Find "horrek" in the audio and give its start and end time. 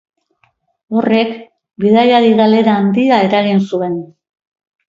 1.01-1.35